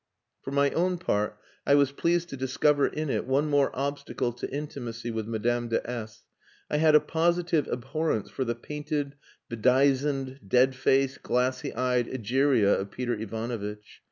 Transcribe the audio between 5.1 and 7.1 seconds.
with Madame de S. I had a